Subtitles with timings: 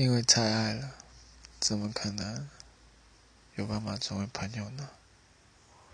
[0.00, 0.94] 因为太爱了
[1.60, 2.48] 怎么可能
[3.56, 4.88] 有办法成为朋友呢？